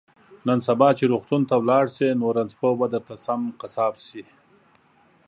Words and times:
نن 0.47 0.59
سبا 0.67 0.89
چې 0.97 1.03
روغتون 1.13 1.41
ته 1.49 1.55
لاړ 1.69 1.85
شي 1.95 2.09
نو 2.19 2.25
رنځپوه 2.37 2.75
به 2.79 2.87
درته 2.93 3.15
سم 3.25 3.41
قصاب 3.61 3.93
شي 4.05 4.23